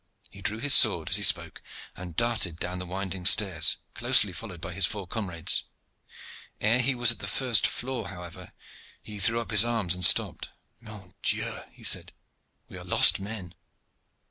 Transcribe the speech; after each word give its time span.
He 0.31 0.41
drew 0.41 0.57
his 0.57 0.73
sword 0.73 1.09
as 1.11 1.17
he 1.17 1.21
spoke 1.21 1.61
and 1.95 2.15
darted 2.15 2.55
down 2.55 2.79
the 2.79 2.87
winding 2.87 3.23
stairs, 3.23 3.77
closely 3.93 4.33
followed 4.33 4.59
by 4.59 4.73
his 4.73 4.87
four 4.87 5.05
comrades. 5.05 5.65
Ere 6.59 6.79
he 6.81 6.95
was 6.95 7.11
at 7.11 7.19
the 7.19 7.27
first 7.27 7.67
floor, 7.67 8.09
however, 8.09 8.51
he 9.03 9.19
threw 9.19 9.39
up 9.39 9.51
his 9.51 9.63
arms 9.63 9.93
and 9.93 10.03
stopped. 10.03 10.49
"Mon 10.79 11.13
Dieu!" 11.21 11.59
he 11.71 11.83
said, 11.83 12.13
"we 12.67 12.79
are 12.79 12.83
lost 12.83 13.19
men!" 13.19 13.53